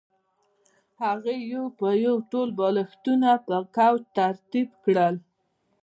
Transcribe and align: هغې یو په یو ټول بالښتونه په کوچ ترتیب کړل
هغې 1.03 1.35
یو 1.53 1.63
په 1.79 1.87
یو 2.05 2.15
ټول 2.31 2.47
بالښتونه 2.59 3.29
په 3.47 3.55
کوچ 3.75 4.01
ترتیب 4.17 4.69
کړل 4.83 5.15